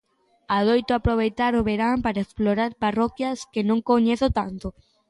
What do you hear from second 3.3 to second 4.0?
que non